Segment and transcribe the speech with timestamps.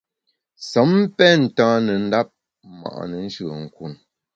[0.69, 2.29] Sem pen ntane ndap
[2.81, 3.93] ma’ne nshùe’nkun.